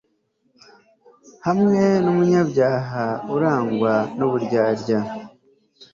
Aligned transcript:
hamwe 1.45 1.83
n'umunyabyaha 2.03 3.05
urangwa 3.35 3.93
n'uburyarya 4.17 4.99